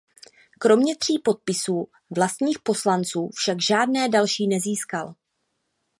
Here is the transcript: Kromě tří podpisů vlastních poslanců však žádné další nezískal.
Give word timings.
Kromě 0.59 0.95
tří 0.95 1.19
podpisů 1.19 1.87
vlastních 2.15 2.59
poslanců 2.59 3.29
však 3.33 3.61
žádné 3.61 4.09
další 4.09 4.47
nezískal. 4.47 5.15